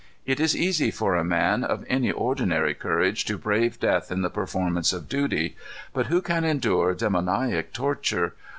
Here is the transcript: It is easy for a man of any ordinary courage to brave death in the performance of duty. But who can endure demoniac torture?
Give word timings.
It 0.25 0.39
is 0.39 0.57
easy 0.57 0.89
for 0.89 1.15
a 1.15 1.23
man 1.23 1.63
of 1.63 1.85
any 1.87 2.11
ordinary 2.11 2.73
courage 2.73 3.23
to 3.25 3.37
brave 3.37 3.79
death 3.79 4.11
in 4.11 4.23
the 4.23 4.31
performance 4.31 4.93
of 4.93 5.07
duty. 5.07 5.55
But 5.93 6.07
who 6.07 6.23
can 6.23 6.43
endure 6.43 6.95
demoniac 6.95 7.71
torture? 7.71 8.33